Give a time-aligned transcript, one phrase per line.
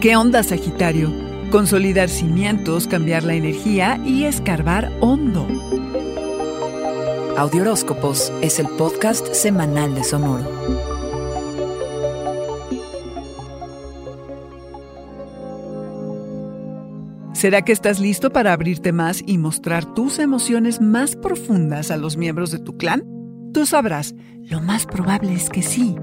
[0.00, 1.12] ¿Qué onda, Sagitario?
[1.50, 5.44] Consolidar cimientos, cambiar la energía y escarbar hondo.
[7.36, 10.48] Audioróscopos es el podcast semanal de Sonoro.
[17.32, 22.16] ¿Será que estás listo para abrirte más y mostrar tus emociones más profundas a los
[22.16, 23.02] miembros de tu clan?
[23.52, 25.96] Tú sabrás, lo más probable es que sí.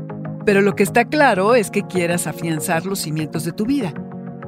[0.45, 3.94] Pero lo que está claro es que quieras afianzar los cimientos de tu vida,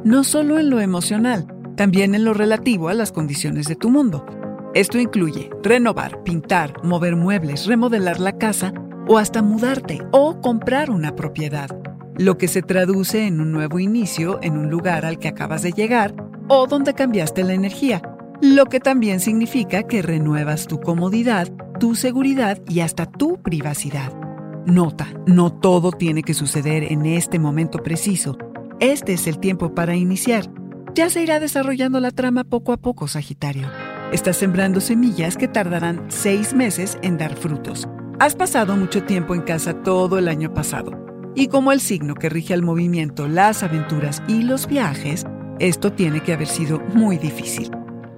[0.03, 4.25] no solo en lo emocional, también en lo relativo a las condiciones de tu mundo.
[4.73, 8.73] Esto incluye renovar, pintar, mover muebles, remodelar la casa
[9.07, 11.69] o hasta mudarte o comprar una propiedad,
[12.17, 15.71] lo que se traduce en un nuevo inicio en un lugar al que acabas de
[15.71, 16.13] llegar
[16.47, 18.01] o donde cambiaste la energía,
[18.41, 21.47] lo que también significa que renuevas tu comodidad,
[21.79, 24.26] tu seguridad y hasta tu privacidad.
[24.67, 28.37] Nota, no todo tiene que suceder en este momento preciso.
[28.81, 30.51] Este es el tiempo para iniciar.
[30.93, 33.69] Ya se irá desarrollando la trama poco a poco, Sagitario.
[34.11, 37.87] Estás sembrando semillas que tardarán seis meses en dar frutos.
[38.19, 40.91] Has pasado mucho tiempo en casa todo el año pasado.
[41.33, 45.25] Y como el signo que rige al movimiento, las aventuras y los viajes,
[45.59, 47.71] esto tiene que haber sido muy difícil.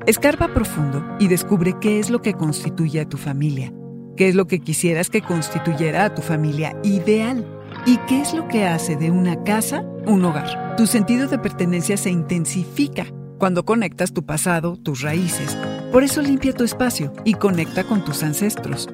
[0.08, 3.72] Escarpa profundo y descubre qué es lo que constituye a tu familia
[4.20, 7.48] qué es lo que quisieras que constituyera a tu familia ideal
[7.86, 10.76] y qué es lo que hace de una casa un hogar.
[10.76, 13.06] Tu sentido de pertenencia se intensifica
[13.38, 15.58] cuando conectas tu pasado, tus raíces.
[15.94, 18.90] Por eso limpia tu espacio y conecta con tus ancestros.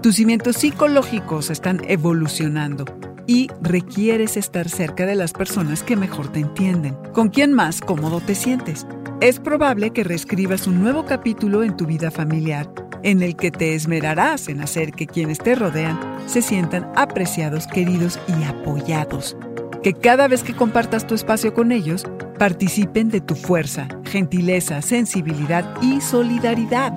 [0.00, 2.84] Tus cimientos psicológicos están evolucionando
[3.26, 8.20] y requieres estar cerca de las personas que mejor te entienden, con quien más cómodo
[8.20, 8.86] te sientes.
[9.20, 13.74] Es probable que reescribas un nuevo capítulo en tu vida familiar en el que te
[13.74, 19.36] esmerarás en hacer que quienes te rodean se sientan apreciados, queridos y apoyados.
[19.82, 22.04] Que cada vez que compartas tu espacio con ellos,
[22.38, 26.92] participen de tu fuerza, gentileza, sensibilidad y solidaridad.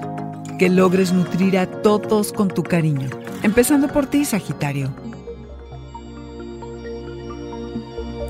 [0.58, 3.10] Que logres nutrir a todos con tu cariño,
[3.44, 4.94] empezando por ti, Sagitario.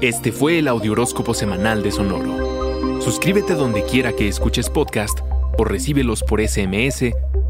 [0.01, 3.01] Este fue el Audioróscopo Semanal de Sonoro.
[3.01, 5.19] Suscríbete donde quiera que escuches podcast
[5.57, 7.13] o recíbelos por SMS